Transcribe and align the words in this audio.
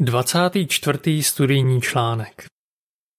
24. 0.00 1.22
studijní 1.22 1.80
článek 1.80 2.46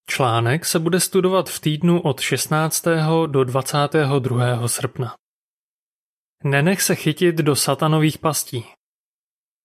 Článek 0.10 0.66
se 0.66 0.80
bude 0.80 1.00
studovat 1.00 1.50
v 1.50 1.60
týdnu 1.60 2.02
od 2.02 2.20
16. 2.20 2.86
do 3.28 3.44
22. 3.44 4.68
srpna. 4.68 5.16
Nenech 6.44 6.82
se 6.82 6.96
chytit 6.96 7.36
do 7.36 7.56
satanových 7.56 8.18
pastí. 8.18 8.66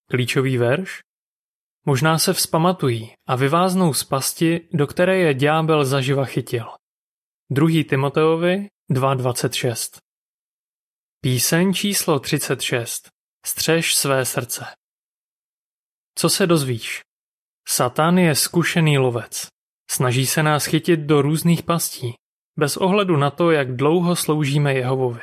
Klíčový 0.09 0.57
verš? 0.57 0.99
Možná 1.85 2.19
se 2.19 2.33
vzpamatují 2.33 3.13
a 3.27 3.35
vyváznou 3.35 3.93
z 3.93 4.03
pasti, 4.03 4.69
do 4.73 4.87
které 4.87 5.17
je 5.17 5.33
ďábel 5.33 5.85
zaživa 5.85 6.25
chytil. 6.25 6.65
2. 7.51 7.67
Timoteovi 7.89 8.67
2.26 8.91 9.97
Píseň 11.21 11.73
číslo 11.73 12.19
36 12.19 13.09
Střež 13.45 13.95
své 13.95 14.25
srdce 14.25 14.65
Co 16.17 16.29
se 16.29 16.47
dozvíš? 16.47 17.01
Satan 17.67 18.17
je 18.17 18.35
zkušený 18.35 18.97
lovec. 18.97 19.47
Snaží 19.91 20.25
se 20.25 20.43
nás 20.43 20.65
chytit 20.65 20.99
do 20.99 21.21
různých 21.21 21.63
pastí, 21.63 22.13
bez 22.59 22.77
ohledu 22.77 23.17
na 23.17 23.29
to, 23.31 23.51
jak 23.51 23.75
dlouho 23.75 24.15
sloužíme 24.15 24.73
Jehovovi. 24.73 25.21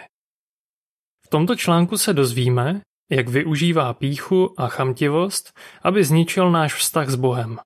V 1.26 1.28
tomto 1.28 1.56
článku 1.56 1.98
se 1.98 2.12
dozvíme, 2.12 2.80
jak 3.10 3.28
využívá 3.28 3.94
píchu 3.94 4.60
a 4.60 4.68
chamtivost, 4.68 5.58
aby 5.82 6.04
zničil 6.04 6.50
náš 6.50 6.74
vztah 6.74 7.08
s 7.08 7.14
Bohem. 7.14 7.58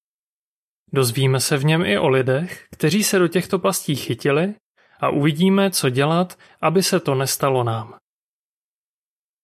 Dozvíme 0.92 1.40
se 1.40 1.56
v 1.56 1.64
něm 1.64 1.84
i 1.84 1.98
o 1.98 2.08
lidech, 2.08 2.66
kteří 2.70 3.04
se 3.04 3.18
do 3.18 3.28
těchto 3.28 3.58
pastí 3.58 3.96
chytili 3.96 4.54
a 5.00 5.08
uvidíme, 5.08 5.70
co 5.70 5.90
dělat, 5.90 6.38
aby 6.60 6.82
se 6.82 7.00
to 7.00 7.14
nestalo 7.14 7.64
nám. 7.64 7.96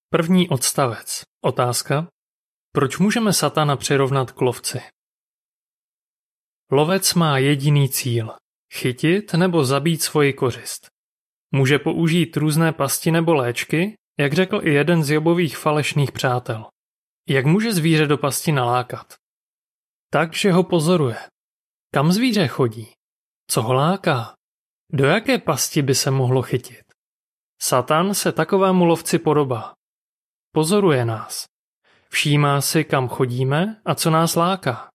První 0.09 0.49
odstavec. 0.49 1.21
Otázka. 1.41 2.07
Proč 2.75 2.97
můžeme 2.97 3.33
satana 3.33 3.75
přirovnat 3.75 4.31
k 4.31 4.41
lovci? 4.41 4.81
Lovec 6.71 7.13
má 7.13 7.37
jediný 7.37 7.89
cíl– 7.89 8.33
chytit 8.73 9.33
nebo 9.33 9.65
zabít 9.65 10.01
svoji 10.01 10.33
kořist. 10.33 10.87
Může 11.51 11.79
použít 11.79 12.37
různé 12.37 12.73
pasti 12.73 13.11
nebo 13.11 13.33
léčky, 13.33 13.95
jak 14.19 14.33
řekl 14.33 14.67
i 14.67 14.73
jeden 14.73 15.03
z 15.03 15.09
Jobových 15.09 15.57
falešných 15.57 16.11
přátel. 16.11 16.65
Jak 17.29 17.45
může 17.45 17.73
zvíře 17.73 18.07
do 18.07 18.17
pasti 18.17 18.51
nalákat? 18.51 19.13
Takže 20.09 20.51
ho 20.51 20.63
pozoruje. 20.63 21.17
Kam 21.93 22.11
zvíře 22.11 22.47
chodí? 22.47 22.91
Co 23.49 23.61
ho 23.61 23.73
láká? 23.73 24.33
Do 24.91 25.05
jaké 25.05 25.37
pasti 25.37 25.81
by 25.81 25.95
se 25.95 26.11
mohlo 26.11 26.41
chytit? 26.41 26.83
Satan 27.61 28.13
se 28.13 28.31
takovému 28.31 28.85
lovci 28.85 29.19
podobá. 29.19 29.73
Pozoruje 30.51 31.05
nás. 31.05 31.52
Všímá 32.13 32.61
si, 32.61 32.83
kam 32.83 33.07
chodíme 33.07 33.81
a 33.85 33.95
co 33.95 34.09
nás 34.09 34.35
láká. 34.35 34.89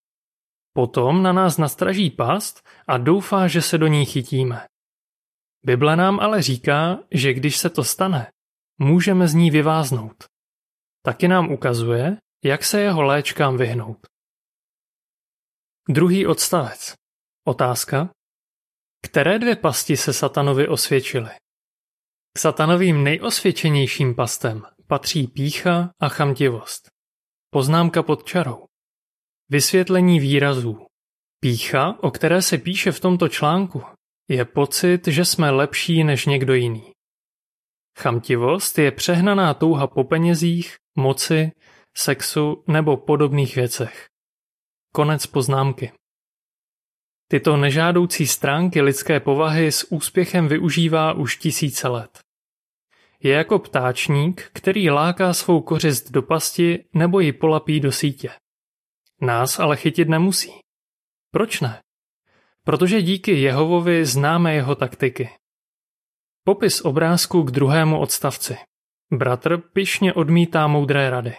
Potom 0.72 1.22
na 1.22 1.32
nás 1.32 1.58
nastraží 1.58 2.10
past 2.10 2.68
a 2.88 2.98
doufá, 2.98 3.48
že 3.48 3.62
se 3.62 3.78
do 3.78 3.86
ní 3.86 4.04
chytíme. 4.04 4.66
Bible 5.64 5.96
nám 5.96 6.20
ale 6.20 6.42
říká, 6.42 6.98
že 7.10 7.32
když 7.32 7.56
se 7.56 7.70
to 7.70 7.84
stane, 7.84 8.30
můžeme 8.80 9.28
z 9.28 9.34
ní 9.34 9.50
vyváznout. 9.50 10.24
Taky 11.02 11.28
nám 11.28 11.52
ukazuje, 11.52 12.16
jak 12.44 12.64
se 12.64 12.80
jeho 12.80 13.02
léčkám 13.02 13.56
vyhnout. 13.56 13.98
Druhý 15.88 16.26
odstavec. 16.26 16.94
Otázka. 17.46 18.10
Které 19.02 19.38
dvě 19.38 19.56
pasti 19.56 19.96
se 19.96 20.12
satanovi 20.12 20.68
osvědčily? 20.68 21.30
K 22.36 22.38
satanovým 22.38 23.04
nejosvědčenějším 23.04 24.14
pastem 24.14 24.62
patří 24.86 25.26
pícha 25.26 25.90
a 26.00 26.08
chamtivost. 26.08 26.97
Poznámka 27.50 28.02
pod 28.02 28.24
čarou. 28.24 28.66
Vysvětlení 29.50 30.20
výrazů. 30.20 30.86
Pícha, 31.40 31.98
o 32.02 32.10
které 32.10 32.42
se 32.42 32.58
píše 32.58 32.92
v 32.92 33.00
tomto 33.00 33.28
článku, 33.28 33.82
je 34.30 34.44
pocit, 34.44 35.06
že 35.06 35.24
jsme 35.24 35.50
lepší 35.50 36.04
než 36.04 36.26
někdo 36.26 36.54
jiný. 36.54 36.92
Chamtivost 37.98 38.78
je 38.78 38.90
přehnaná 38.90 39.54
touha 39.54 39.86
po 39.86 40.04
penězích, 40.04 40.76
moci, 40.96 41.52
sexu 41.96 42.64
nebo 42.66 42.96
podobných 42.96 43.56
věcech. 43.56 44.06
Konec 44.94 45.26
poznámky. 45.26 45.92
Tyto 47.30 47.56
nežádoucí 47.56 48.26
stránky 48.26 48.80
lidské 48.80 49.20
povahy 49.20 49.72
s 49.72 49.92
úspěchem 49.92 50.48
využívá 50.48 51.12
už 51.12 51.36
tisíce 51.36 51.88
let. 51.88 52.18
Je 53.22 53.34
jako 53.34 53.58
ptáčník, 53.58 54.50
který 54.52 54.90
láká 54.90 55.34
svou 55.34 55.60
kořist 55.60 56.10
do 56.10 56.22
pasti 56.22 56.84
nebo 56.94 57.20
ji 57.20 57.32
polapí 57.32 57.80
do 57.80 57.92
sítě. 57.92 58.30
Nás 59.20 59.60
ale 59.60 59.76
chytit 59.76 60.08
nemusí. 60.08 60.52
Proč 61.30 61.60
ne? 61.60 61.82
Protože 62.64 63.02
díky 63.02 63.32
Jehovovi 63.32 64.06
známe 64.06 64.54
jeho 64.54 64.74
taktiky. 64.74 65.30
Popis 66.44 66.80
obrázku 66.80 67.42
k 67.42 67.50
druhému 67.50 68.00
odstavci. 68.00 68.56
Bratr 69.12 69.58
pišně 69.58 70.14
odmítá 70.14 70.66
moudré 70.66 71.10
rady. 71.10 71.36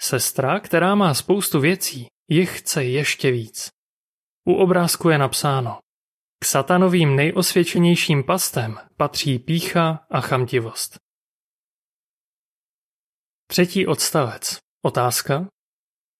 Sestra, 0.00 0.60
která 0.60 0.94
má 0.94 1.14
spoustu 1.14 1.60
věcí, 1.60 2.06
jich 2.28 2.58
chce 2.58 2.84
ještě 2.84 3.30
víc. 3.30 3.70
U 4.44 4.54
obrázku 4.54 5.08
je 5.08 5.18
napsáno 5.18 5.78
K 6.42 6.44
satanovým 6.44 7.16
nejosvědčenějším 7.16 8.24
pastem 8.24 8.78
patří 8.96 9.38
pícha 9.38 10.06
a 10.10 10.20
chamtivost. 10.20 10.98
Třetí 13.46 13.86
odstavec. 13.86 14.58
Otázka. 14.84 15.48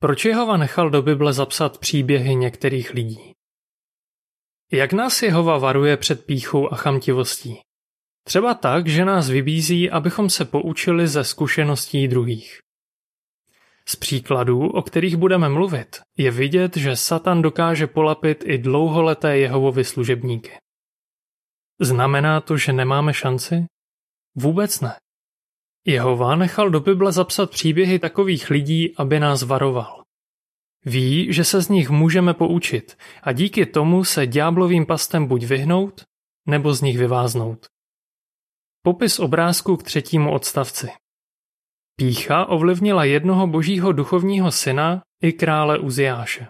Proč 0.00 0.24
Jehova 0.24 0.56
nechal 0.56 0.90
do 0.90 1.02
Bible 1.02 1.32
zapsat 1.32 1.78
příběhy 1.78 2.34
některých 2.34 2.90
lidí? 2.90 3.32
Jak 4.72 4.92
nás 4.92 5.22
Jehova 5.22 5.58
varuje 5.58 5.96
před 5.96 6.26
píchou 6.26 6.72
a 6.72 6.76
chamtivostí? 6.76 7.60
Třeba 8.26 8.54
tak, 8.54 8.86
že 8.88 9.04
nás 9.04 9.28
vybízí, 9.28 9.90
abychom 9.90 10.30
se 10.30 10.44
poučili 10.44 11.08
ze 11.08 11.24
zkušeností 11.24 12.08
druhých. 12.08 12.58
Z 13.88 13.96
příkladů, 13.96 14.70
o 14.70 14.82
kterých 14.82 15.16
budeme 15.16 15.48
mluvit, 15.48 16.00
je 16.16 16.30
vidět, 16.30 16.76
že 16.76 16.96
Satan 16.96 17.42
dokáže 17.42 17.86
polapit 17.86 18.44
i 18.46 18.58
dlouholeté 18.58 19.38
Jehovovi 19.38 19.84
služebníky. 19.84 20.52
Znamená 21.80 22.40
to, 22.40 22.56
že 22.56 22.72
nemáme 22.72 23.14
šanci? 23.14 23.66
Vůbec 24.34 24.80
ne. 24.80 24.96
Jehova 25.86 26.36
nechal 26.36 26.70
do 26.70 26.80
Bible 26.80 27.12
zapsat 27.12 27.50
příběhy 27.50 27.98
takových 27.98 28.50
lidí, 28.50 28.96
aby 28.96 29.20
nás 29.20 29.42
varoval. 29.42 30.02
Ví, 30.84 31.32
že 31.32 31.44
se 31.44 31.62
z 31.62 31.68
nich 31.68 31.90
můžeme 31.90 32.34
poučit 32.34 32.98
a 33.22 33.32
díky 33.32 33.66
tomu 33.66 34.04
se 34.04 34.26
ďáblovým 34.26 34.86
pastem 34.86 35.26
buď 35.26 35.44
vyhnout, 35.44 36.04
nebo 36.46 36.74
z 36.74 36.82
nich 36.82 36.98
vyváznout. 36.98 37.66
Popis 38.82 39.18
obrázku 39.18 39.76
k 39.76 39.82
třetímu 39.82 40.32
odstavci. 40.32 40.88
Pícha 41.98 42.44
ovlivnila 42.44 43.04
jednoho 43.04 43.46
božího 43.46 43.92
duchovního 43.92 44.52
syna 44.52 45.02
i 45.22 45.32
krále 45.32 45.78
Uziáše. 45.78 46.46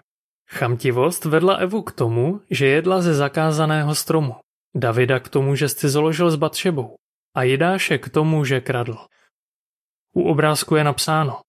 Chamtivost 0.49 1.25
vedla 1.25 1.55
Evu 1.55 1.81
k 1.81 1.91
tomu, 1.91 2.41
že 2.49 2.67
jedla 2.67 3.01
ze 3.01 3.13
zakázaného 3.13 3.95
stromu, 3.95 4.35
Davida 4.75 5.19
k 5.19 5.29
tomu, 5.29 5.55
že 5.55 5.67
zoložil 5.67 6.31
s 6.31 6.35
Batšebou 6.35 6.95
a 7.35 7.43
Jidáše 7.43 7.97
k 7.97 8.09
tomu, 8.09 8.45
že 8.45 8.61
kradl. 8.61 8.97
U 10.13 10.23
obrázku 10.23 10.75
je 10.75 10.83
napsáno 10.83 11.41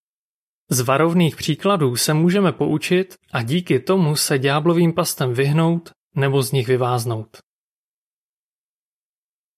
Z 0.71 0.81
varovných 0.81 1.37
příkladů 1.37 1.97
se 1.97 2.15
můžeme 2.15 2.53
poučit 2.53 3.15
a 3.32 3.43
díky 3.43 3.81
tomu 3.81 4.17
se 4.17 4.38
ďáblovým 4.38 4.93
pastem 4.93 5.34
vyhnout 5.34 5.91
nebo 6.15 6.43
z 6.43 6.53
nich 6.53 6.69
vyváznout. 6.69 7.38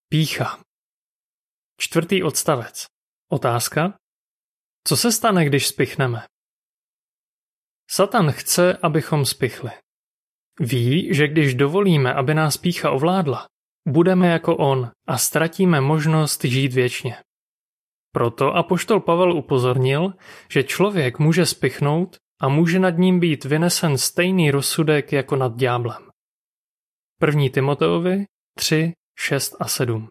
Pícha 0.08 0.58
Čtvrtý 1.78 2.22
odstavec. 2.22 2.86
Otázka. 3.28 4.01
Co 4.86 4.96
se 4.96 5.12
stane, 5.12 5.44
když 5.44 5.68
spichneme? 5.68 6.22
Satan 7.90 8.32
chce, 8.32 8.76
abychom 8.82 9.24
spichli. 9.24 9.70
Ví, 10.60 11.14
že 11.14 11.28
když 11.28 11.54
dovolíme, 11.54 12.14
aby 12.14 12.34
nás 12.34 12.56
pícha 12.56 12.90
ovládla, 12.90 13.46
budeme 13.88 14.28
jako 14.28 14.56
on 14.56 14.90
a 15.06 15.18
ztratíme 15.18 15.80
možnost 15.80 16.44
žít 16.44 16.72
věčně. 16.72 17.16
Proto 18.12 18.54
apoštol 18.54 19.00
Pavel 19.00 19.32
upozornil, 19.32 20.14
že 20.50 20.62
člověk 20.62 21.18
může 21.18 21.46
spichnout 21.46 22.16
a 22.40 22.48
může 22.48 22.78
nad 22.78 22.90
ním 22.90 23.20
být 23.20 23.44
vynesen 23.44 23.98
stejný 23.98 24.50
rozsudek 24.50 25.12
jako 25.12 25.36
nad 25.36 25.56
ďáblem. 25.56 26.10
1. 27.26 27.48
Timoteovi 27.54 28.24
3, 28.58 28.92
6 29.18 29.56
a 29.60 29.68
7 29.68 30.08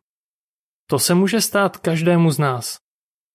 To 0.89 0.99
se 0.99 1.15
může 1.15 1.41
stát 1.41 1.77
každému 1.77 2.31
z 2.31 2.39
nás, 2.39 2.77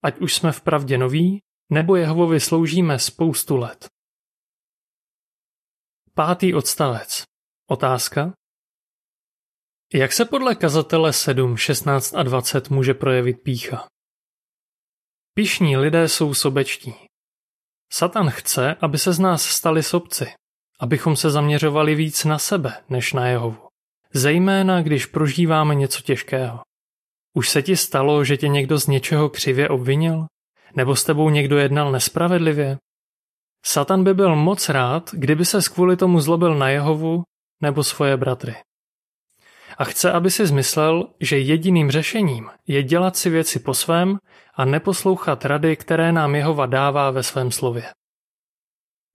ať 0.06 0.18
už 0.18 0.34
jsme 0.34 0.52
v 0.52 0.60
pravdě 0.60 0.98
noví, 0.98 1.42
nebo 1.70 1.96
Jehovovi 1.96 2.40
sloužíme 2.40 2.98
spoustu 2.98 3.56
let. 3.56 3.86
Pátý 6.14 6.54
odstavec. 6.54 7.24
Otázka. 7.70 8.32
Jak 9.94 10.12
se 10.12 10.24
podle 10.24 10.54
kazatele 10.54 11.12
7, 11.12 11.56
16 11.56 12.14
a 12.14 12.22
20 12.22 12.70
může 12.70 12.94
projevit 12.94 13.42
pícha? 13.42 13.86
Pišní 15.34 15.76
lidé 15.76 16.08
jsou 16.08 16.34
sobečtí. 16.34 16.94
Satan 17.92 18.30
chce, 18.30 18.74
aby 18.80 18.98
se 18.98 19.12
z 19.12 19.18
nás 19.18 19.42
stali 19.42 19.82
sobci, 19.82 20.32
abychom 20.80 21.16
se 21.16 21.30
zaměřovali 21.30 21.94
víc 21.94 22.24
na 22.24 22.38
sebe 22.38 22.84
než 22.88 23.12
na 23.12 23.28
Jehovu. 23.28 23.68
Zejména, 24.12 24.82
když 24.82 25.06
prožíváme 25.06 25.74
něco 25.74 26.02
těžkého. 26.02 26.65
Už 27.36 27.48
se 27.48 27.62
ti 27.62 27.76
stalo, 27.76 28.24
že 28.24 28.36
tě 28.36 28.48
někdo 28.48 28.78
z 28.78 28.86
něčeho 28.86 29.28
křivě 29.28 29.68
obvinil? 29.68 30.26
Nebo 30.76 30.96
s 30.96 31.04
tebou 31.04 31.30
někdo 31.30 31.58
jednal 31.58 31.92
nespravedlivě? 31.92 32.78
Satan 33.66 34.04
by 34.04 34.14
byl 34.14 34.36
moc 34.36 34.68
rád, 34.68 35.10
kdyby 35.12 35.44
se 35.44 35.58
kvůli 35.74 35.96
tomu 35.96 36.20
zlobil 36.20 36.54
na 36.54 36.68
Jehovu 36.68 37.22
nebo 37.62 37.84
svoje 37.84 38.16
bratry. 38.16 38.54
A 39.78 39.84
chce, 39.84 40.12
aby 40.12 40.30
si 40.30 40.46
zmyslel, 40.46 41.08
že 41.20 41.38
jediným 41.38 41.90
řešením 41.90 42.50
je 42.66 42.82
dělat 42.82 43.16
si 43.16 43.30
věci 43.30 43.58
po 43.58 43.74
svém 43.74 44.18
a 44.54 44.64
neposlouchat 44.64 45.44
rady, 45.44 45.76
které 45.76 46.12
nám 46.12 46.34
Jehova 46.34 46.66
dává 46.66 47.10
ve 47.10 47.22
svém 47.22 47.50
slově. 47.50 47.84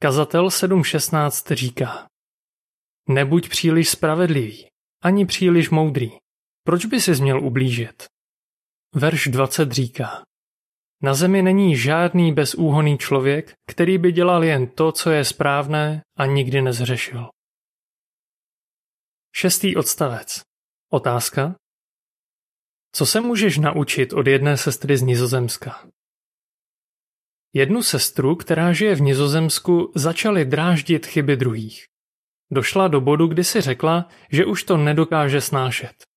Kazatel 0.02 0.48
7.16 0.48 1.56
říká 1.56 2.08
Nebuď 3.10 3.50
příliš 3.50 3.90
spravedlivý, 3.90 4.68
ani 5.04 5.26
příliš 5.26 5.70
moudrý. 5.70 6.21
Proč 6.64 6.86
by 6.86 7.02
si 7.02 7.12
měl 7.12 7.44
ublížit? 7.44 8.04
Verš 8.96 9.28
20 9.28 9.72
říká 9.72 10.24
Na 11.02 11.14
zemi 11.14 11.42
není 11.42 11.78
žádný 11.78 12.34
bezúhoný 12.34 12.98
člověk, 12.98 13.54
který 13.68 13.98
by 13.98 14.12
dělal 14.12 14.44
jen 14.44 14.68
to, 14.68 14.92
co 14.92 15.12
je 15.12 15.26
správné 15.26 16.02
a 16.18 16.26
nikdy 16.26 16.62
nezřešil. 16.62 17.30
Šestý 19.36 19.76
odstavec. 19.76 20.42
Otázka. 20.92 21.56
Co 22.92 23.06
se 23.06 23.22
můžeš 23.22 23.58
naučit 23.58 24.14
od 24.14 24.28
jedné 24.28 24.58
sestry 24.58 24.98
z 24.98 25.02
Nizozemska? 25.02 25.88
Jednu 27.54 27.84
sestru, 27.84 28.36
která 28.36 28.74
žije 28.74 28.96
v 28.96 29.02
Nizozemsku, 29.02 29.92
začaly 29.96 30.46
dráždit 30.46 31.06
chyby 31.06 31.36
druhých. 31.36 31.86
Došla 32.52 32.88
do 32.88 33.02
bodu, 33.02 33.28
kdy 33.28 33.44
si 33.44 33.62
řekla, 33.62 34.10
že 34.32 34.46
už 34.46 34.64
to 34.64 34.78
nedokáže 34.78 35.42
snášet. 35.42 36.11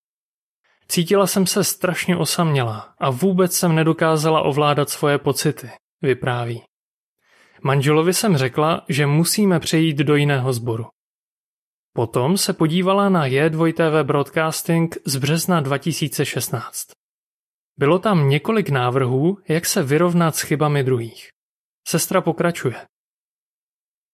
Cítila 0.89 1.27
jsem 1.27 1.47
se 1.47 1.65
strašně 1.65 2.17
osamělá 2.17 2.95
a 2.99 3.11
vůbec 3.11 3.57
jsem 3.57 3.75
nedokázala 3.75 4.43
ovládat 4.43 4.91
svoje 4.91 5.19
pocity, 5.19 5.71
vypráví. 6.03 6.63
Manželovi 7.63 8.15
jsem 8.15 8.37
řekla, 8.37 8.85
že 8.89 9.07
musíme 9.07 9.61
přejít 9.61 9.97
do 9.97 10.17
jiného 10.17 10.53
sboru. 10.53 10.87
Potom 11.93 12.39
se 12.39 12.53
podívala 12.53 13.09
na 13.09 13.27
J2TV 13.27 14.05
Broadcasting 14.05 14.97
z 15.05 15.17
března 15.17 15.61
2016. 15.61 16.87
Bylo 17.77 17.99
tam 17.99 18.29
několik 18.29 18.69
návrhů, 18.69 19.39
jak 19.49 19.67
se 19.67 19.83
vyrovnat 19.83 20.37
s 20.37 20.41
chybami 20.41 20.85
druhých. 20.85 21.29
Sestra 21.89 22.21
pokračuje. 22.21 22.87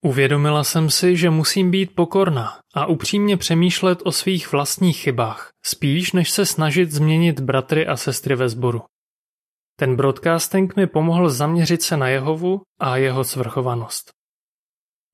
Uvědomila 0.04 0.64
jsem 0.64 0.90
si, 0.90 1.16
že 1.16 1.30
musím 1.30 1.70
být 1.70 1.94
pokorná 1.94 2.58
a 2.74 2.86
upřímně 2.86 3.36
přemýšlet 3.36 3.98
o 4.04 4.12
svých 4.12 4.52
vlastních 4.52 4.98
chybách, 4.98 5.50
spíš 5.64 6.12
než 6.12 6.30
se 6.30 6.46
snažit 6.46 6.90
změnit 6.90 7.40
bratry 7.40 7.86
a 7.86 7.96
sestry 7.96 8.34
ve 8.34 8.48
sboru. 8.48 8.82
Ten 9.76 9.96
broadcasting 9.96 10.76
mi 10.76 10.86
pomohl 10.86 11.30
zaměřit 11.30 11.82
se 11.82 11.96
na 11.96 12.08
Jehovu 12.08 12.60
a 12.80 12.96
jeho 12.96 13.24
svrchovanost. 13.24 14.10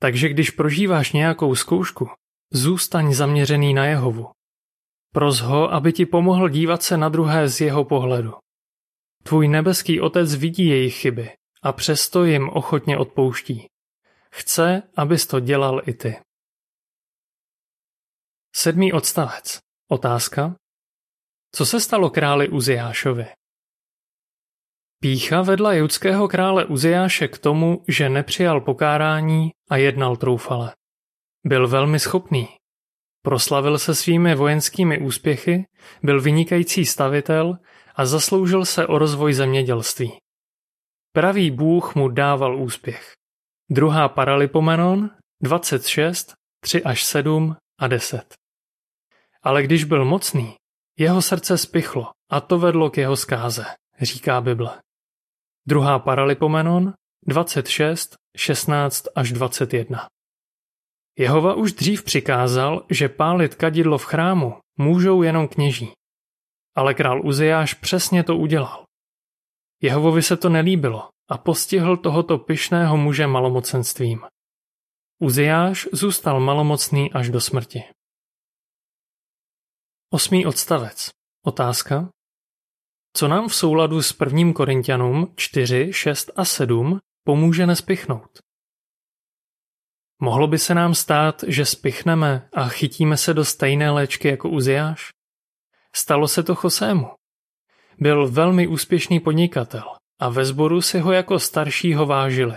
Takže 0.00 0.28
když 0.28 0.50
prožíváš 0.50 1.12
nějakou 1.12 1.54
zkoušku, 1.54 2.08
zůstaň 2.52 3.12
zaměřený 3.12 3.74
na 3.74 3.86
Jehovu. 3.86 4.30
Pros 5.12 5.40
ho, 5.40 5.72
aby 5.72 5.92
ti 5.92 6.06
pomohl 6.06 6.48
dívat 6.48 6.82
se 6.82 6.96
na 6.96 7.08
druhé 7.08 7.48
z 7.48 7.60
jeho 7.60 7.84
pohledu. 7.84 8.34
Tvůj 9.22 9.48
nebeský 9.48 10.00
otec 10.00 10.34
vidí 10.34 10.66
jejich 10.66 10.94
chyby 10.94 11.30
a 11.62 11.72
přesto 11.72 12.24
jim 12.24 12.48
ochotně 12.48 12.98
odpouští. 12.98 13.66
Chce, 14.38 14.82
abys 14.96 15.26
to 15.26 15.40
dělal 15.40 15.82
i 15.86 15.92
ty. 15.94 16.16
Sedmý 18.54 18.92
odstavec. 18.92 19.58
Otázka. 19.90 20.56
Co 21.54 21.66
se 21.66 21.80
stalo 21.80 22.10
králi 22.10 22.48
Uzijášovi? 22.48 23.26
Pícha 25.00 25.42
vedla 25.42 25.72
judského 25.72 26.28
krále 26.28 26.64
Uzijáše 26.64 27.28
k 27.28 27.38
tomu, 27.38 27.84
že 27.88 28.08
nepřijal 28.08 28.60
pokárání 28.60 29.50
a 29.70 29.76
jednal 29.76 30.16
troufale. 30.16 30.74
Byl 31.44 31.68
velmi 31.68 32.00
schopný. 32.00 32.48
Proslavil 33.22 33.78
se 33.78 33.94
svými 33.94 34.34
vojenskými 34.34 35.00
úspěchy, 35.00 35.64
byl 36.02 36.20
vynikající 36.20 36.86
stavitel 36.86 37.58
a 37.94 38.06
zasloužil 38.06 38.64
se 38.64 38.86
o 38.86 38.98
rozvoj 38.98 39.32
zemědělství. 39.32 40.12
Pravý 41.12 41.50
Bůh 41.50 41.94
mu 41.94 42.08
dával 42.08 42.56
úspěch. 42.56 43.16
Druhá 43.70 44.08
Paralipomenon 44.08 45.10
26, 45.42 46.32
3 46.60 46.82
až 46.82 47.04
7 47.04 47.56
a 47.80 47.86
10. 47.86 48.34
Ale 49.42 49.62
když 49.62 49.84
byl 49.84 50.04
mocný, 50.04 50.54
jeho 50.98 51.22
srdce 51.22 51.58
spichlo 51.58 52.10
a 52.30 52.40
to 52.40 52.58
vedlo 52.58 52.90
k 52.90 52.96
jeho 52.96 53.16
zkáze, 53.16 53.66
říká 54.00 54.40
Bible. 54.40 54.80
Druhá 55.68 55.98
Paralipomenon 55.98 56.92
26, 57.26 58.16
16 58.36 59.06
až 59.14 59.32
21. 59.32 60.08
Jehova 61.18 61.54
už 61.54 61.72
dřív 61.72 62.02
přikázal, 62.02 62.86
že 62.90 63.08
pálit 63.08 63.54
kadidlo 63.54 63.98
v 63.98 64.04
chrámu 64.04 64.58
můžou 64.78 65.22
jenom 65.22 65.48
kněží. 65.48 65.92
Ale 66.76 66.94
král 66.94 67.26
Uzijáš 67.26 67.74
přesně 67.74 68.24
to 68.24 68.36
udělal. 68.36 68.84
Jehovovi 69.82 70.22
se 70.22 70.36
to 70.36 70.48
nelíbilo 70.48 71.10
a 71.28 71.38
postihl 71.38 71.96
tohoto 71.96 72.38
pyšného 72.38 72.96
muže 72.96 73.26
malomocenstvím. 73.26 74.26
Uzijáš 75.18 75.88
zůstal 75.92 76.40
malomocný 76.40 77.12
až 77.12 77.30
do 77.30 77.40
smrti. 77.40 77.84
Osmý 80.10 80.46
odstavec. 80.46 81.10
Otázka. 81.44 82.08
Co 83.12 83.28
nám 83.28 83.48
v 83.48 83.54
souladu 83.54 84.02
s 84.02 84.12
prvním 84.12 84.52
Korintianům 84.52 85.32
4, 85.36 85.92
6 85.92 86.30
a 86.36 86.44
7 86.44 86.98
pomůže 87.24 87.66
nespichnout? 87.66 88.38
Mohlo 90.22 90.46
by 90.46 90.58
se 90.58 90.74
nám 90.74 90.94
stát, 90.94 91.44
že 91.46 91.64
spichneme 91.64 92.48
a 92.52 92.68
chytíme 92.68 93.16
se 93.16 93.34
do 93.34 93.44
stejné 93.44 93.90
léčky 93.90 94.28
jako 94.28 94.48
Uziáš? 94.48 95.08
Stalo 95.94 96.28
se 96.28 96.42
to 96.42 96.54
Chosému. 96.54 97.06
Byl 97.98 98.28
velmi 98.28 98.66
úspěšný 98.66 99.20
podnikatel 99.20 99.96
a 100.18 100.28
ve 100.28 100.44
sboru 100.44 100.82
si 100.82 100.98
ho 100.98 101.12
jako 101.12 101.38
staršího 101.38 102.06
vážili. 102.06 102.56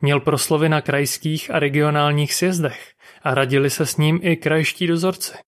Měl 0.00 0.20
proslovy 0.20 0.68
na 0.68 0.80
krajských 0.80 1.50
a 1.50 1.58
regionálních 1.58 2.34
sjezdech 2.34 2.92
a 3.22 3.34
radili 3.34 3.70
se 3.70 3.86
s 3.86 3.96
ním 3.96 4.20
i 4.22 4.36
krajští 4.36 4.86
dozorci. 4.86 5.38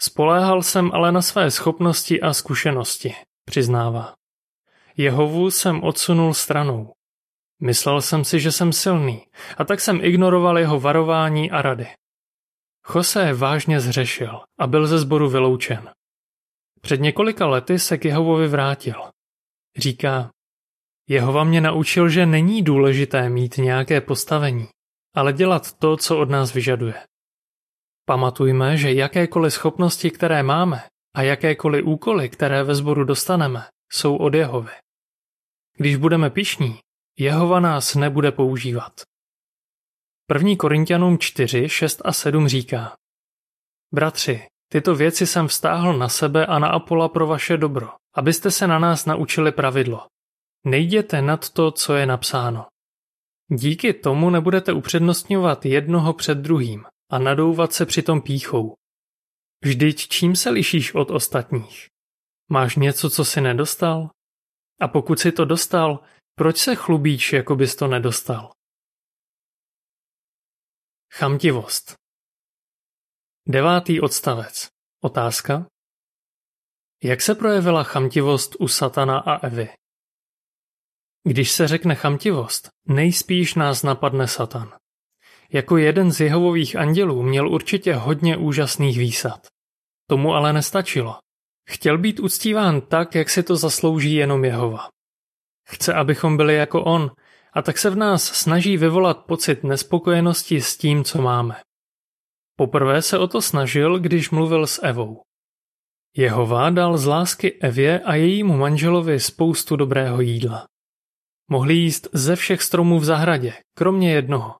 Spoléhal 0.00 0.62
jsem 0.62 0.90
ale 0.94 1.12
na 1.12 1.22
své 1.22 1.50
schopnosti 1.50 2.20
a 2.20 2.32
zkušenosti, 2.32 3.14
přiznává. 3.44 4.14
Jehovu 4.96 5.50
jsem 5.50 5.82
odsunul 5.82 6.34
stranou. 6.34 6.92
Myslel 7.62 8.02
jsem 8.02 8.24
si, 8.24 8.40
že 8.40 8.52
jsem 8.52 8.72
silný, 8.72 9.26
a 9.56 9.64
tak 9.64 9.80
jsem 9.80 10.04
ignoroval 10.04 10.58
jeho 10.58 10.80
varování 10.80 11.50
a 11.50 11.62
rady. 11.62 11.88
Jose 12.94 13.32
vážně 13.32 13.80
zřešil 13.80 14.40
a 14.58 14.66
byl 14.66 14.86
ze 14.86 14.98
sboru 14.98 15.28
vyloučen. 15.28 15.90
Před 16.80 17.00
několika 17.00 17.46
lety 17.46 17.78
se 17.78 17.98
k 17.98 18.04
Jehovovi 18.04 18.48
vrátil. 18.48 19.10
Říká, 19.80 20.30
Jehova 21.08 21.44
mě 21.44 21.60
naučil, 21.60 22.08
že 22.08 22.26
není 22.26 22.62
důležité 22.62 23.28
mít 23.28 23.56
nějaké 23.56 24.00
postavení, 24.00 24.68
ale 25.14 25.32
dělat 25.32 25.72
to, 25.72 25.96
co 25.96 26.18
od 26.18 26.30
nás 26.30 26.54
vyžaduje. 26.54 26.94
Pamatujme, 28.04 28.76
že 28.76 28.92
jakékoliv 28.92 29.52
schopnosti, 29.52 30.10
které 30.10 30.42
máme, 30.42 30.82
a 31.16 31.22
jakékoliv 31.22 31.84
úkoly, 31.84 32.28
které 32.28 32.62
ve 32.62 32.74
sboru 32.74 33.04
dostaneme, 33.04 33.68
jsou 33.92 34.16
od 34.16 34.34
Jehovy. 34.34 34.72
Když 35.76 35.96
budeme 35.96 36.30
pišní, 36.30 36.78
Jehova 37.18 37.60
nás 37.60 37.94
nebude 37.94 38.32
používat. 38.32 38.92
1. 40.34 40.56
Korintianům 40.58 41.18
4, 41.18 41.68
6 41.68 42.02
a 42.04 42.12
7 42.12 42.48
říká 42.48 42.96
Bratři, 43.94 44.46
tyto 44.68 44.94
věci 44.94 45.26
jsem 45.26 45.48
vztáhl 45.48 45.98
na 45.98 46.08
sebe 46.08 46.46
a 46.46 46.58
na 46.58 46.68
Apola 46.68 47.08
pro 47.08 47.26
vaše 47.26 47.56
dobro, 47.56 47.99
abyste 48.14 48.50
se 48.50 48.66
na 48.66 48.78
nás 48.78 49.06
naučili 49.06 49.52
pravidlo. 49.52 50.06
Nejděte 50.64 51.22
nad 51.22 51.50
to, 51.50 51.70
co 51.70 51.94
je 51.94 52.06
napsáno. 52.06 52.66
Díky 53.52 53.94
tomu 53.94 54.30
nebudete 54.30 54.72
upřednostňovat 54.72 55.66
jednoho 55.66 56.12
před 56.12 56.38
druhým 56.38 56.84
a 57.10 57.18
nadouvat 57.18 57.72
se 57.72 57.86
přitom 57.86 58.22
píchou. 58.22 58.74
Vždyť 59.64 60.08
čím 60.08 60.36
se 60.36 60.50
lišíš 60.50 60.94
od 60.94 61.10
ostatních? 61.10 61.86
Máš 62.48 62.76
něco, 62.76 63.10
co 63.10 63.24
si 63.24 63.40
nedostal? 63.40 64.10
A 64.80 64.88
pokud 64.88 65.18
si 65.18 65.32
to 65.32 65.44
dostal, 65.44 66.00
proč 66.34 66.56
se 66.56 66.74
chlubíš, 66.74 67.32
jako 67.32 67.56
bys 67.56 67.76
to 67.76 67.86
nedostal? 67.86 68.52
Chamtivost 71.12 71.94
Devátý 73.48 74.00
odstavec. 74.00 74.68
Otázka. 75.02 75.66
Jak 77.04 77.22
se 77.22 77.34
projevila 77.34 77.82
chamtivost 77.82 78.56
u 78.58 78.68
Satana 78.68 79.18
a 79.18 79.46
Evy? 79.46 79.68
Když 81.24 81.50
se 81.50 81.68
řekne 81.68 81.94
chamtivost, 81.94 82.68
nejspíš 82.88 83.54
nás 83.54 83.82
napadne 83.82 84.28
Satan. 84.28 84.72
Jako 85.52 85.76
jeden 85.76 86.12
z 86.12 86.20
Jehovových 86.20 86.76
andělů 86.76 87.22
měl 87.22 87.48
určitě 87.48 87.94
hodně 87.94 88.36
úžasných 88.36 88.98
výsad. 88.98 89.46
Tomu 90.06 90.34
ale 90.34 90.52
nestačilo. 90.52 91.18
Chtěl 91.68 91.98
být 91.98 92.20
uctíván 92.20 92.80
tak, 92.80 93.14
jak 93.14 93.30
si 93.30 93.42
to 93.42 93.56
zaslouží 93.56 94.14
jenom 94.14 94.44
Jehova. 94.44 94.88
Chce, 95.68 95.94
abychom 95.94 96.36
byli 96.36 96.54
jako 96.54 96.84
on, 96.84 97.10
a 97.52 97.62
tak 97.62 97.78
se 97.78 97.90
v 97.90 97.96
nás 97.96 98.24
snaží 98.24 98.76
vyvolat 98.76 99.24
pocit 99.26 99.64
nespokojenosti 99.64 100.60
s 100.60 100.76
tím, 100.76 101.04
co 101.04 101.22
máme. 101.22 101.60
Poprvé 102.56 103.02
se 103.02 103.18
o 103.18 103.28
to 103.28 103.42
snažil, 103.42 103.98
když 103.98 104.30
mluvil 104.30 104.66
s 104.66 104.82
Evou. 104.82 105.22
Jehova 106.16 106.70
dal 106.70 106.98
z 106.98 107.06
lásky 107.06 107.60
Evě 107.60 108.00
a 108.00 108.14
jejímu 108.14 108.56
manželovi 108.56 109.20
spoustu 109.20 109.76
dobrého 109.76 110.20
jídla. 110.20 110.66
Mohli 111.50 111.74
jíst 111.74 112.08
ze 112.12 112.36
všech 112.36 112.62
stromů 112.62 112.98
v 112.98 113.04
zahradě, 113.04 113.54
kromě 113.76 114.12
jednoho. 114.12 114.56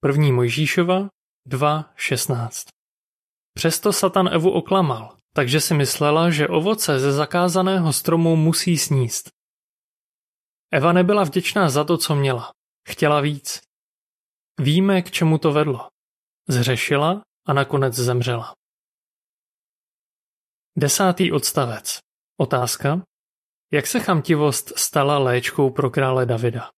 První 0.00 0.32
Mojžíšova 0.32 1.08
2.16 1.48 2.68
Přesto 3.54 3.92
Satan 3.92 4.28
Evu 4.28 4.50
oklamal, 4.50 5.16
takže 5.34 5.60
si 5.60 5.74
myslela, 5.74 6.30
že 6.30 6.48
ovoce 6.48 7.00
ze 7.00 7.12
zakázaného 7.12 7.92
stromu 7.92 8.36
musí 8.36 8.78
sníst. 8.78 9.28
Eva 10.72 10.92
nebyla 10.92 11.24
vděčná 11.24 11.70
za 11.70 11.84
to, 11.84 11.98
co 11.98 12.14
měla. 12.14 12.52
Chtěla 12.88 13.20
víc. 13.20 13.60
Víme, 14.60 15.02
k 15.02 15.10
čemu 15.10 15.38
to 15.38 15.52
vedlo. 15.52 15.88
Zřešila 16.48 17.22
a 17.46 17.52
nakonec 17.52 17.94
zemřela. 17.94 18.54
Desátý 20.76 21.32
odstavec. 21.32 21.98
Otázka. 22.40 23.02
Jak 23.72 23.86
se 23.86 24.00
chamtivost 24.00 24.78
stala 24.78 25.18
léčkou 25.18 25.70
pro 25.70 25.90
krále 25.90 26.26
Davida? 26.26 26.70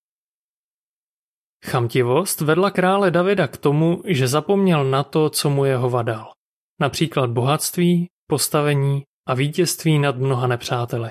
Chamtivost 1.67 2.41
vedla 2.41 2.71
krále 2.71 3.11
Davida 3.11 3.49
k 3.49 3.57
tomu, 3.57 4.03
že 4.07 4.29
zapomněl 4.29 4.85
na 4.85 5.05
to, 5.05 5.31
co 5.31 5.51
mu 5.51 5.65
jeho 5.65 6.03
dal. 6.03 6.33
Například 6.81 7.31
bohatství, 7.31 8.11
postavení 8.27 9.03
a 9.29 9.35
vítězství 9.35 9.99
nad 9.99 10.17
mnoha 10.17 10.47
nepřáteli. 10.47 11.11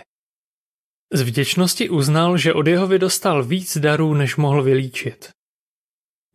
Z 1.14 1.22
vděčnosti 1.22 1.90
uznal, 1.90 2.38
že 2.38 2.54
od 2.54 2.68
jeho 2.68 2.98
dostal 2.98 3.44
víc 3.44 3.78
darů, 3.78 4.14
než 4.14 4.36
mohl 4.36 4.64
vylíčit. 4.64 5.30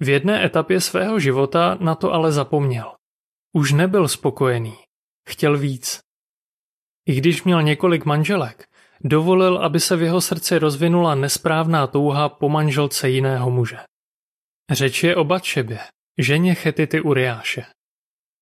V 0.00 0.08
jedné 0.08 0.44
etapě 0.44 0.80
svého 0.80 1.20
života 1.20 1.74
na 1.74 1.94
to 1.94 2.12
ale 2.12 2.32
zapomněl. 2.32 2.94
Už 3.52 3.72
nebyl 3.72 4.08
spokojený. 4.08 4.76
Chtěl 5.28 5.58
víc. 5.58 6.07
I 7.08 7.14
když 7.14 7.42
měl 7.42 7.62
několik 7.62 8.04
manželek, 8.04 8.68
dovolil, 9.00 9.58
aby 9.58 9.80
se 9.80 9.96
v 9.96 10.02
jeho 10.02 10.20
srdci 10.20 10.58
rozvinula 10.58 11.14
nesprávná 11.14 11.86
touha 11.86 12.28
po 12.28 12.48
manželce 12.48 13.08
jiného 13.08 13.50
muže. 13.50 13.78
Řeč 14.70 15.04
je 15.04 15.16
o 15.16 15.24
Batšebě, 15.24 15.78
ženě 16.18 16.54
Chetity 16.54 17.00
Uriáše. 17.00 17.64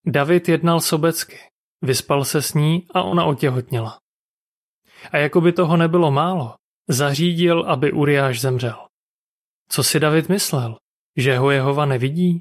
David 0.07 0.49
jednal 0.49 0.81
sobecky, 0.81 1.39
vyspal 1.83 2.25
se 2.25 2.43
s 2.43 2.55
ní 2.55 2.87
a 2.95 3.03
ona 3.03 3.25
otěhotněla. 3.25 3.99
A 5.13 5.17
jako 5.17 5.41
by 5.41 5.53
toho 5.53 5.77
nebylo 5.77 6.11
málo, 6.11 6.55
zařídil, 6.89 7.65
aby 7.71 7.93
Uriáš 7.93 8.41
zemřel. 8.41 8.87
Co 9.69 9.83
si 9.83 10.01
David 10.01 10.29
myslel? 10.29 10.77
Že 11.17 11.39
ho 11.39 11.51
Jehova 11.51 11.87
nevidí? 11.87 12.41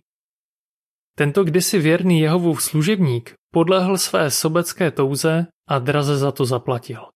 Tento 1.18 1.44
kdysi 1.44 1.80
věrný 1.80 2.20
Jehovův 2.20 2.64
služebník 2.64 3.34
podlehl 3.54 3.98
své 3.98 4.32
sobecké 4.32 4.92
touze 4.92 5.48
a 5.68 5.80
draze 5.80 6.18
za 6.18 6.32
to 6.32 6.46
zaplatil. 6.46 7.10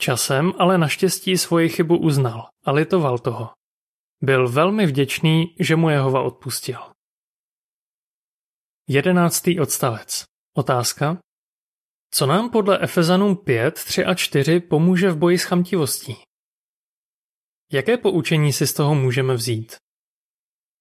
Časem 0.00 0.52
ale 0.58 0.78
naštěstí 0.78 1.38
svoji 1.38 1.68
chybu 1.68 1.98
uznal 1.98 2.48
a 2.64 2.72
litoval 2.72 3.18
toho. 3.18 3.50
Byl 4.22 4.48
velmi 4.48 4.86
vděčný, 4.86 5.56
že 5.60 5.76
mu 5.76 5.90
Jehova 5.90 6.22
odpustil. 6.22 6.78
Jedenáctý 8.88 9.60
odstavec. 9.60 10.24
Otázka. 10.56 11.18
Co 12.10 12.26
nám 12.26 12.50
podle 12.50 12.78
Efezanům 12.82 13.36
5, 13.36 13.74
3 13.74 14.04
a 14.04 14.14
4 14.14 14.60
pomůže 14.60 15.10
v 15.10 15.16
boji 15.16 15.38
s 15.38 15.44
chamtivostí? 15.44 16.16
Jaké 17.72 17.96
poučení 17.96 18.52
si 18.52 18.66
z 18.66 18.72
toho 18.72 18.94
můžeme 18.94 19.34
vzít? 19.34 19.76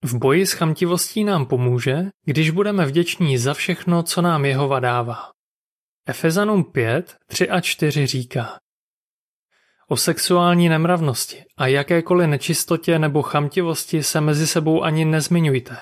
V 0.05 0.15
boji 0.17 0.45
s 0.45 0.51
chamtivostí 0.51 1.24
nám 1.24 1.45
pomůže, 1.45 1.98
když 2.25 2.50
budeme 2.50 2.86
vděční 2.86 3.38
za 3.38 3.53
všechno, 3.53 4.03
co 4.03 4.22
nám 4.22 4.45
Jehova 4.45 4.79
dává. 4.79 5.31
Efezanům 6.07 6.63
5, 6.63 7.17
3 7.27 7.50
a 7.50 7.62
4 7.62 8.07
říká 8.07 8.60
O 9.88 9.98
sexuální 9.98 10.69
nemravnosti 10.69 11.43
a 11.57 11.67
jakékoliv 11.67 12.27
nečistotě 12.27 13.00
nebo 13.00 13.22
chamtivosti 13.22 14.03
se 14.03 14.22
mezi 14.22 14.48
sebou 14.48 14.83
ani 14.83 15.05
nezmiňujte, 15.05 15.77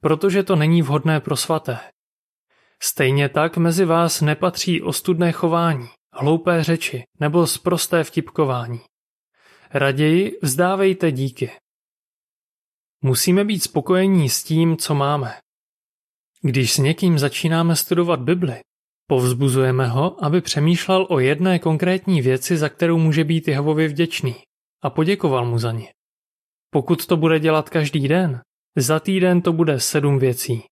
protože 0.00 0.42
to 0.42 0.56
není 0.56 0.82
vhodné 0.82 1.20
pro 1.20 1.36
svaté. 1.36 1.78
Stejně 2.82 3.28
tak 3.28 3.56
mezi 3.56 3.84
vás 3.84 4.20
nepatří 4.20 4.82
ostudné 4.82 5.32
chování, 5.32 5.88
hloupé 6.12 6.64
řeči 6.64 7.04
nebo 7.20 7.46
sprosté 7.46 8.04
vtipkování. 8.04 8.80
Raději 9.74 10.38
vzdávejte 10.42 11.12
díky. 11.12 11.50
Musíme 13.02 13.44
být 13.44 13.62
spokojení 13.62 14.28
s 14.28 14.44
tím, 14.44 14.76
co 14.76 14.94
máme. 14.94 15.34
Když 16.42 16.72
s 16.72 16.78
někým 16.78 17.18
začínáme 17.18 17.76
studovat 17.76 18.20
Bibli, 18.20 18.60
povzbuzujeme 19.06 19.86
ho, 19.86 20.24
aby 20.24 20.40
přemýšlel 20.40 21.06
o 21.10 21.18
jedné 21.18 21.58
konkrétní 21.58 22.22
věci, 22.22 22.56
za 22.56 22.68
kterou 22.68 22.98
může 22.98 23.24
být 23.24 23.48
Jehovovi 23.48 23.88
vděčný 23.88 24.34
a 24.82 24.90
poděkoval 24.90 25.46
mu 25.46 25.58
za 25.58 25.72
ně. 25.72 25.92
Pokud 26.70 27.06
to 27.06 27.16
bude 27.16 27.40
dělat 27.40 27.70
každý 27.70 28.08
den, 28.08 28.40
za 28.76 29.00
týden 29.00 29.42
to 29.42 29.52
bude 29.52 29.80
sedm 29.80 30.18
věcí. 30.18 30.62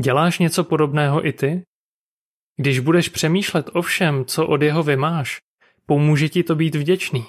Děláš 0.00 0.38
něco 0.38 0.64
podobného 0.64 1.26
i 1.26 1.32
ty? 1.32 1.62
Když 2.56 2.80
budeš 2.80 3.08
přemýšlet 3.08 3.70
o 3.72 3.82
všem, 3.82 4.24
co 4.24 4.46
od 4.46 4.62
jeho 4.62 4.84
máš, 4.96 5.38
pomůže 5.86 6.28
ti 6.28 6.42
to 6.42 6.54
být 6.54 6.74
vděčný. 6.74 7.24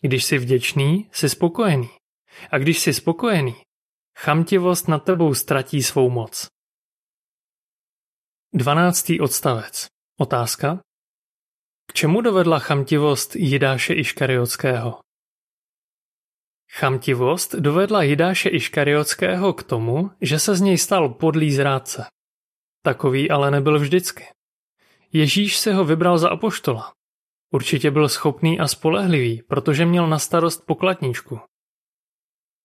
Když 0.00 0.24
jsi 0.24 0.38
vděčný, 0.38 1.08
jsi 1.12 1.28
spokojený. 1.28 1.88
A 2.50 2.58
když 2.58 2.78
jsi 2.78 2.94
spokojený, 2.94 3.54
chamtivost 4.18 4.88
nad 4.88 5.04
tebou 5.04 5.34
ztratí 5.34 5.82
svou 5.82 6.10
moc. 6.10 6.48
12. 8.54 9.06
odstavec. 9.20 9.86
Otázka. 10.18 10.80
K 11.86 11.92
čemu 11.92 12.20
dovedla 12.20 12.58
chamtivost 12.58 13.36
Jidáše 13.36 13.94
Iškariotského? 13.94 15.00
Chamtivost 16.78 17.54
dovedla 17.54 18.02
Jidáše 18.02 18.48
Iškariotského 18.48 19.52
k 19.52 19.62
tomu, 19.62 20.10
že 20.20 20.38
se 20.38 20.54
z 20.54 20.60
něj 20.60 20.78
stal 20.78 21.08
podlý 21.08 21.52
zrádce. 21.52 22.06
Takový 22.82 23.30
ale 23.30 23.50
nebyl 23.50 23.78
vždycky. 23.78 24.24
Ježíš 25.12 25.58
se 25.58 25.74
ho 25.74 25.84
vybral 25.84 26.18
za 26.18 26.28
apoštola. 26.28 26.92
Určitě 27.50 27.90
byl 27.90 28.08
schopný 28.08 28.60
a 28.60 28.68
spolehlivý, 28.68 29.42
protože 29.42 29.86
měl 29.86 30.06
na 30.06 30.18
starost 30.18 30.66
pokladničku. 30.66 31.40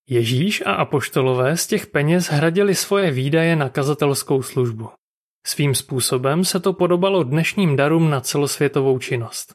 Ježíš 0.10 0.62
a 0.66 0.74
apoštolové 0.74 1.58
z 1.58 1.68
těch 1.68 1.88
peněz 1.88 2.26
hradili 2.26 2.76
svoje 2.76 3.12
výdaje 3.12 3.56
na 3.56 3.70
kazatelskou 3.70 4.42
službu. 4.42 4.90
Svým 5.48 5.76
způsobem 5.76 6.46
se 6.46 6.60
to 6.60 6.74
podobalo 6.74 7.24
dnešním 7.24 7.76
darům 7.76 8.10
na 8.10 8.22
celosvětovou 8.22 9.00
činnost. 9.00 9.54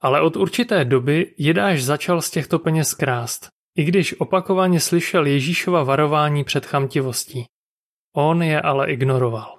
Ale 0.00 0.20
od 0.20 0.36
určité 0.36 0.84
doby 0.84 1.34
Jidáš 1.38 1.82
začal 1.82 2.22
z 2.22 2.30
těchto 2.30 2.58
peněz 2.58 2.94
krást, 2.94 3.48
i 3.76 3.84
když 3.84 4.20
opakovaně 4.20 4.80
slyšel 4.80 5.26
Ježíšova 5.26 5.82
varování 5.82 6.44
před 6.44 6.66
chamtivostí. 6.66 7.44
On 8.16 8.42
je 8.42 8.60
ale 8.60 8.92
ignoroval. 8.92 9.58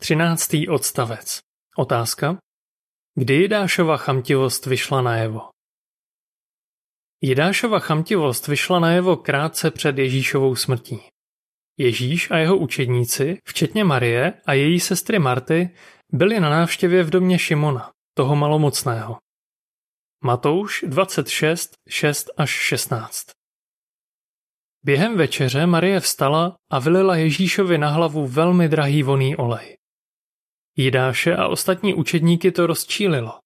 13. 0.00 0.50
odstavec. 0.68 1.38
Otázka. 1.76 2.36
Kdy 3.14 3.34
Jidášova 3.34 3.96
chamtivost 3.96 4.66
vyšla 4.66 5.02
najevo? 5.02 5.40
Jidášova 7.22 7.78
chamtivost 7.78 8.48
vyšla 8.48 8.78
najevo 8.78 9.16
krátce 9.16 9.70
před 9.70 9.98
Ježíšovou 9.98 10.56
smrtí. 10.56 11.00
Ježíš 11.78 12.30
a 12.30 12.36
jeho 12.36 12.56
učedníci, 12.56 13.38
včetně 13.44 13.84
Marie 13.84 14.32
a 14.46 14.52
její 14.52 14.80
sestry 14.80 15.18
Marty, 15.18 15.70
byli 16.12 16.40
na 16.40 16.50
návštěvě 16.50 17.02
v 17.02 17.10
domě 17.10 17.38
Šimona, 17.38 17.90
toho 18.14 18.36
malomocného. 18.36 19.18
Matouš 20.24 20.84
26, 20.88 21.72
6 21.88 22.30
až 22.36 22.50
16 22.50 23.26
Během 24.84 25.16
večeře 25.16 25.66
Marie 25.66 26.00
vstala 26.00 26.56
a 26.70 26.78
vylila 26.78 27.16
Ježíšovi 27.16 27.78
na 27.78 27.88
hlavu 27.88 28.26
velmi 28.26 28.68
drahý 28.68 29.02
voný 29.02 29.36
olej. 29.36 29.76
Jidáše 30.76 31.36
a 31.36 31.48
ostatní 31.48 31.94
učedníky 31.94 32.52
to 32.52 32.66
rozčílilo. 32.66 33.38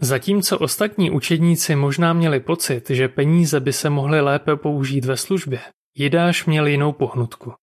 Zatímco 0.00 0.58
ostatní 0.58 1.10
učedníci 1.10 1.76
možná 1.76 2.12
měli 2.12 2.40
pocit, 2.40 2.90
že 2.90 3.08
peníze 3.08 3.60
by 3.60 3.72
se 3.72 3.90
mohly 3.90 4.20
lépe 4.20 4.56
použít 4.56 5.04
ve 5.04 5.16
službě, 5.16 5.60
Jidáš 5.98 6.46
měl 6.46 6.66
jinou 6.66 6.92
pohnutku. 6.92 7.54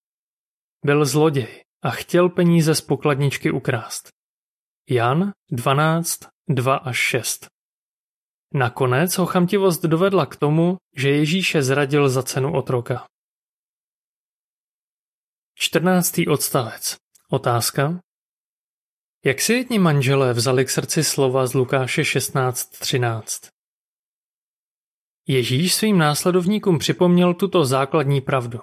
Byl 0.85 1.05
zloděj 1.05 1.63
a 1.83 1.89
chtěl 1.89 2.29
peníze 2.29 2.75
z 2.75 2.81
pokladničky 2.81 3.51
ukrást. 3.51 4.09
Jan 4.89 5.31
12, 5.51 6.19
2 6.49 6.75
až 6.75 6.97
6 6.97 7.47
Nakonec 8.53 9.17
ho 9.17 9.25
chamtivost 9.25 9.85
dovedla 9.85 10.25
k 10.25 10.35
tomu, 10.35 10.77
že 10.95 11.09
Ježíše 11.09 11.63
zradil 11.63 12.09
za 12.09 12.23
cenu 12.23 12.53
otroka. 12.53 13.05
14. 15.55 16.19
odstavec. 16.27 16.95
Otázka. 17.29 17.99
Jak 19.25 19.41
si 19.41 19.53
jedni 19.53 19.79
manželé 19.79 20.33
vzali 20.33 20.65
k 20.65 20.69
srdci 20.69 21.03
slova 21.03 21.47
z 21.47 21.53
Lukáše 21.53 22.01
16.13? 22.01 23.49
Ježíš 25.27 25.73
svým 25.73 25.97
následovníkům 25.97 26.79
připomněl 26.79 27.33
tuto 27.33 27.65
základní 27.65 28.21
pravdu. 28.21 28.59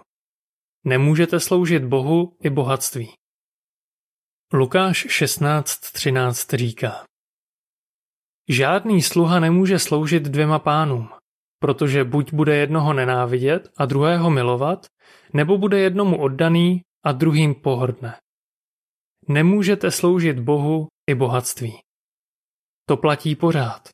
Nemůžete 0.84 1.40
sloužit 1.40 1.84
Bohu 1.84 2.36
i 2.42 2.50
bohatství. 2.50 3.12
Lukáš 4.52 5.06
16.13 5.06 6.56
říká 6.56 7.04
Žádný 8.48 9.02
sluha 9.02 9.40
nemůže 9.40 9.78
sloužit 9.78 10.22
dvěma 10.22 10.58
pánům, 10.58 11.08
protože 11.58 12.04
buď 12.04 12.32
bude 12.32 12.56
jednoho 12.56 12.92
nenávidět 12.92 13.68
a 13.76 13.86
druhého 13.86 14.30
milovat, 14.30 14.86
nebo 15.32 15.58
bude 15.58 15.78
jednomu 15.78 16.20
oddaný 16.20 16.82
a 17.04 17.12
druhým 17.12 17.54
pohrdne. 17.54 18.16
Nemůžete 19.30 19.90
sloužit 19.90 20.38
Bohu 20.40 20.88
i 21.10 21.14
bohatství. 21.14 21.78
To 22.88 22.96
platí 22.96 23.36
pořád. 23.36 23.88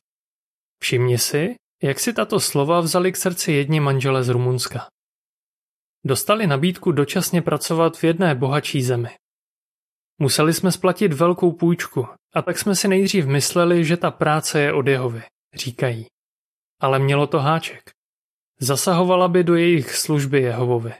Všimni 0.81 1.17
si, 1.17 1.55
jak 1.83 1.99
si 1.99 2.13
tato 2.13 2.39
slova 2.39 2.79
vzali 2.79 3.11
k 3.11 3.17
srdci 3.17 3.51
jedni 3.51 3.79
manžele 3.79 4.23
z 4.23 4.29
Rumunska. 4.29 4.87
Dostali 6.05 6.47
nabídku 6.47 6.91
dočasně 6.91 7.41
pracovat 7.41 7.97
v 7.97 8.03
jedné 8.03 8.35
bohatší 8.35 8.81
zemi. 8.81 9.09
Museli 10.21 10.53
jsme 10.53 10.71
splatit 10.71 11.13
velkou 11.13 11.51
půjčku 11.51 12.07
a 12.33 12.41
tak 12.41 12.57
jsme 12.57 12.75
si 12.75 12.87
nejdřív 12.87 13.25
mysleli, 13.25 13.85
že 13.85 13.97
ta 13.97 14.11
práce 14.11 14.61
je 14.61 14.73
od 14.73 14.87
Jehovy, 14.87 15.23
říkají. 15.53 16.05
Ale 16.81 16.99
mělo 16.99 17.27
to 17.27 17.39
háček. 17.39 17.91
Zasahovala 18.59 19.27
by 19.27 19.43
do 19.43 19.55
jejich 19.55 19.95
služby 19.95 20.41
Jehovovi. 20.41 20.93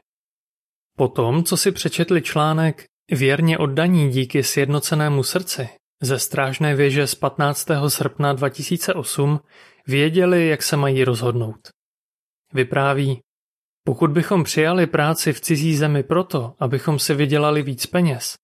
Potom, 0.97 1.43
co 1.43 1.57
si 1.57 1.71
přečetli 1.71 2.21
článek 2.21 2.85
Věrně 3.11 3.57
oddaní 3.57 4.09
díky 4.09 4.43
sjednocenému 4.43 5.23
srdci 5.23 5.69
ze 6.01 6.19
strážné 6.19 6.75
věže 6.75 7.07
z 7.07 7.15
15. 7.15 7.67
srpna 7.87 8.33
2008, 8.33 9.39
věděli, 9.87 10.47
jak 10.47 10.63
se 10.63 10.77
mají 10.77 11.03
rozhodnout. 11.03 11.67
Vypráví, 12.53 13.21
pokud 13.83 14.11
bychom 14.11 14.43
přijali 14.43 14.87
práci 14.87 15.33
v 15.33 15.41
cizí 15.41 15.75
zemi 15.75 16.03
proto, 16.03 16.55
abychom 16.59 16.99
si 16.99 17.13
vydělali 17.13 17.63
víc 17.63 17.85
peněz, 17.85 18.35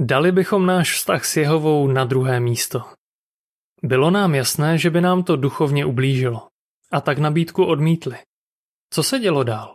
dali 0.00 0.32
bychom 0.32 0.66
náš 0.66 0.92
vztah 0.96 1.24
s 1.24 1.36
Jehovou 1.36 1.88
na 1.88 2.04
druhé 2.04 2.40
místo. 2.40 2.84
Bylo 3.82 4.10
nám 4.10 4.34
jasné, 4.34 4.78
že 4.78 4.90
by 4.90 5.00
nám 5.00 5.22
to 5.22 5.36
duchovně 5.36 5.84
ublížilo. 5.84 6.48
A 6.92 7.00
tak 7.00 7.18
nabídku 7.18 7.64
odmítli. 7.64 8.16
Co 8.90 9.02
se 9.02 9.18
dělo 9.18 9.42
dál? 9.42 9.74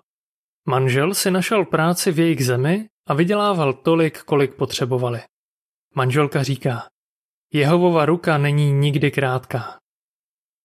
Manžel 0.67 1.13
si 1.13 1.31
našel 1.31 1.65
práci 1.65 2.11
v 2.11 2.19
jejich 2.19 2.45
zemi 2.45 2.89
a 3.07 3.13
vydělával 3.13 3.73
tolik, 3.73 4.23
kolik 4.23 4.55
potřebovali. 4.55 5.21
Manželka 5.95 6.43
říká, 6.43 6.89
Jehovova 7.53 8.05
ruka 8.05 8.37
není 8.37 8.71
nikdy 8.71 9.11
krátká. 9.11 9.79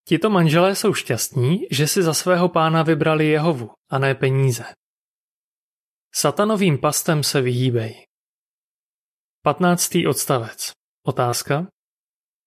Tito 0.08 0.30
manželé 0.30 0.76
jsou 0.76 0.94
šťastní, 0.94 1.66
že 1.70 1.88
si 1.88 2.02
za 2.02 2.14
svého 2.14 2.48
pána 2.48 2.82
vybrali 2.82 3.26
Jehovu 3.26 3.70
a 3.90 3.98
ne 3.98 4.14
peníze. 4.14 4.64
Satanovým 6.14 6.78
pastem 6.78 7.22
se 7.22 7.40
vyhýbej. 7.40 8.04
15. 9.42 9.90
odstavec. 10.08 10.72
Otázka. 11.06 11.66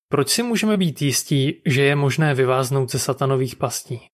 Proč 0.07 0.29
si 0.29 0.43
můžeme 0.43 0.77
být 0.77 1.01
jistí, 1.01 1.61
že 1.65 1.83
je 1.83 1.95
možné 1.95 2.33
vyváznout 2.33 2.91
ze 2.91 2.99
satanových 2.99 3.55
pastí? 3.55 4.10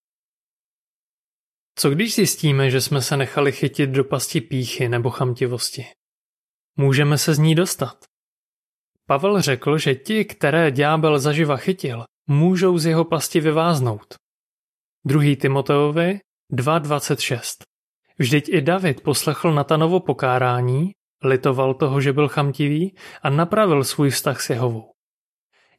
Co 1.79 1.89
když 1.89 2.15
zjistíme, 2.15 2.69
že 2.69 2.81
jsme 2.81 3.01
se 3.01 3.17
nechali 3.17 3.51
chytit 3.51 3.89
do 3.89 4.03
pasti 4.03 4.41
píchy 4.41 4.89
nebo 4.89 5.09
chamtivosti? 5.09 5.85
Můžeme 6.75 7.17
se 7.17 7.33
z 7.33 7.39
ní 7.39 7.55
dostat. 7.55 8.05
Pavel 9.05 9.41
řekl, 9.41 9.77
že 9.77 9.95
ti, 9.95 10.25
které 10.25 10.71
ďábel 10.71 11.19
zaživa 11.19 11.57
chytil, 11.57 12.05
můžou 12.27 12.77
z 12.77 12.85
jeho 12.85 13.05
pasti 13.05 13.39
vyváznout. 13.39 14.15
Druhý 15.05 15.35
Timoteovi 15.35 16.19
2.26 16.53 17.63
Vždyť 18.19 18.49
i 18.49 18.61
David 18.61 19.01
poslechl 19.01 19.53
Natanovo 19.53 19.99
pokárání, 19.99 20.91
litoval 21.23 21.73
toho, 21.73 22.01
že 22.01 22.13
byl 22.13 22.27
chamtivý 22.27 22.95
a 23.21 23.29
napravil 23.29 23.83
svůj 23.83 24.09
vztah 24.09 24.41
s 24.41 24.49
Jehovou. 24.49 24.91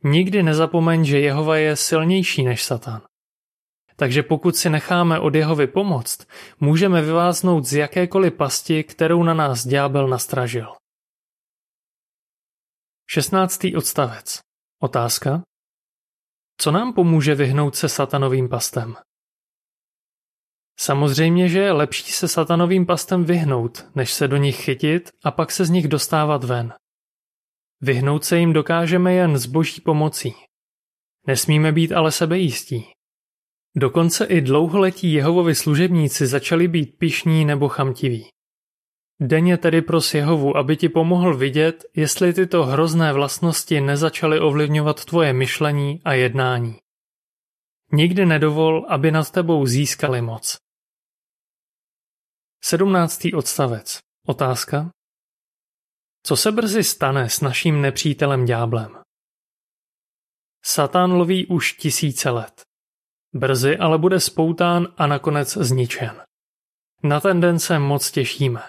Nikdy 0.05 0.42
nezapomeň, 0.42 1.05
že 1.05 1.20
Jehova 1.20 1.57
je 1.57 1.77
silnější 1.77 2.44
než 2.44 2.64
Satan. 2.64 3.03
Takže 3.98 4.22
pokud 4.22 4.56
si 4.56 4.70
necháme 4.70 5.20
od 5.20 5.34
Jehovy 5.34 5.66
pomoct, 5.66 6.26
můžeme 6.61 7.02
vyváznout 7.02 7.64
z 7.64 7.72
jakékoliv 7.72 8.34
pasti, 8.34 8.84
kterou 8.84 9.22
na 9.22 9.34
nás 9.34 9.66
ďábel 9.66 10.08
nastražil. 10.08 10.74
16. 13.11 13.61
odstavec. 13.76 14.40
Otázka. 14.82 15.42
Co 16.61 16.70
nám 16.70 16.92
pomůže 16.92 17.34
vyhnout 17.34 17.76
se 17.76 17.88
satanovým 17.88 18.48
pastem? 18.48 18.96
Samozřejmě, 20.78 21.48
že 21.48 21.58
je 21.58 21.72
lepší 21.72 22.12
se 22.12 22.28
satanovým 22.28 22.87
pastem 22.87 23.24
vyhnout, 23.24 23.87
než 23.94 24.12
se 24.12 24.28
do 24.28 24.37
nich 24.37 24.64
chytit 24.64 25.11
a 25.24 25.30
pak 25.30 25.50
se 25.50 25.64
z 25.64 25.70
nich 25.70 25.88
dostávat 25.88 26.44
ven. 26.44 26.74
Vyhnout 27.80 28.24
se 28.24 28.38
jim 28.38 28.52
dokážeme 28.52 29.14
jen 29.14 29.38
s 29.38 29.46
boží 29.46 29.80
pomocí. 29.80 30.34
Nesmíme 31.26 31.72
být 31.72 31.92
ale 31.92 32.12
sebejistí. 32.12 32.97
Dokonce 33.79 34.25
i 34.25 34.41
dlouholetí 34.41 35.12
Jehovovi 35.12 35.55
služebníci 35.55 36.27
začali 36.27 36.69
být 36.69 36.99
pišní 36.99 37.45
nebo 37.45 37.69
chamtiví. 37.69 38.29
Denně 39.21 39.57
tedy 39.59 39.83
pros 39.83 40.14
Jehovu, 40.14 40.57
aby 40.57 40.77
ti 40.77 40.88
pomohl 40.88 41.37
vidět, 41.37 41.85
jestli 41.97 42.33
tyto 42.33 42.64
hrozné 42.64 43.12
vlastnosti 43.12 43.81
nezačaly 43.81 44.41
ovlivňovat 44.41 45.05
tvoje 45.05 45.33
myšlení 45.33 46.01
a 46.05 46.12
jednání. 46.12 46.77
Nikdy 47.93 48.27
nedovol, 48.27 48.87
aby 48.88 49.11
nad 49.11 49.31
tebou 49.31 49.67
získali 49.67 50.23
moc. 50.23 50.57
17. 52.62 53.21
odstavec. 53.35 53.99
Otázka. 54.27 54.91
Co 56.23 56.37
se 56.37 56.53
brzy 56.53 56.85
stane 56.85 57.31
s 57.31 57.41
naším 57.41 57.81
nepřítelem 57.81 58.45
ďáblem? 58.45 58.99
Satan 60.64 61.12
loví 61.12 61.47
už 61.47 61.73
tisíce 61.73 62.31
let. 62.31 62.67
Brzy 63.38 63.77
ale 63.77 63.98
bude 63.98 64.20
spoután 64.20 64.94
a 64.96 65.07
nakonec 65.07 65.57
zničen. 65.57 66.22
Na 67.03 67.20
ten 67.20 67.40
den 67.40 67.59
se 67.59 67.79
moc 67.79 68.11
těšíme. 68.11 68.62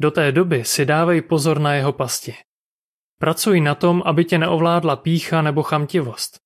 Do 0.00 0.10
té 0.10 0.32
doby 0.32 0.64
si 0.64 0.86
dávej 0.86 1.22
pozor 1.22 1.58
na 1.58 1.74
jeho 1.74 1.92
pasti. 1.92 2.34
Pracuj 3.18 3.60
na 3.60 3.74
tom, 3.74 4.02
aby 4.06 4.24
tě 4.24 4.38
neovládla 4.38 4.96
pícha 4.96 5.42
nebo 5.42 5.62
chamtivost. 5.62 6.38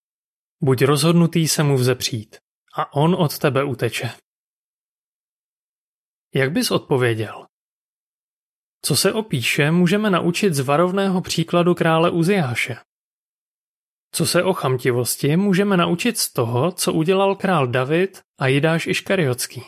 Buď 0.62 0.83
rozhodnutý 0.83 1.49
se 1.49 1.62
mu 1.62 1.77
vzepřít 1.77 2.37
a 2.77 2.94
on 2.94 3.14
od 3.14 3.38
tebe 3.38 3.64
uteče. 3.64 4.11
Jak 6.35 6.53
bys 6.53 6.70
odpověděl? 6.70 7.46
Co 8.83 8.96
se 8.96 9.12
opíše, 9.12 9.70
můžeme 9.70 10.11
naučit 10.11 10.55
z 10.55 10.61
varovného 10.61 11.20
příkladu 11.20 11.75
krále 11.75 12.11
Uziáše. 12.11 12.77
Co 14.16 14.26
se 14.26 14.42
o 14.42 14.52
chamtivosti 14.52 15.37
můžeme 15.37 15.76
naučit 15.76 16.18
z 16.18 16.33
toho, 16.33 16.72
co 16.72 16.92
udělal 16.92 17.37
král 17.37 17.66
David 17.66 18.22
a 18.38 18.46
Jidáš 18.46 18.87
Iškariotský. 18.87 19.62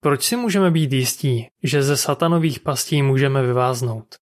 Proč 0.00 0.24
si 0.24 0.36
můžeme 0.36 0.70
být 0.70 0.92
jistí, 0.92 1.48
že 1.62 1.82
ze 1.82 1.96
satanových 1.96 2.60
pastí 2.60 3.02
můžeme 3.02 3.42
vyváznout? 3.42 4.14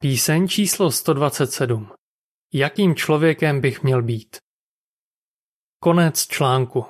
Píseň 0.00 0.48
číslo 0.48 0.90
127. 0.90 1.92
Jakým 2.52 2.94
člověkem 2.94 3.60
bych 3.60 3.82
měl 3.82 4.02
být? 4.02 4.36
Konec 5.82 6.26
článku. 6.26 6.86